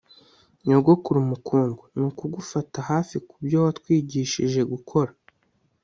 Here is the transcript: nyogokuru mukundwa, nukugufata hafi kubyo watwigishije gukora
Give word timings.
nyogokuru 0.67 1.19
mukundwa, 1.31 1.85
nukugufata 1.97 2.77
hafi 2.89 3.15
kubyo 3.29 3.57
watwigishije 3.65 4.61
gukora 4.71 5.11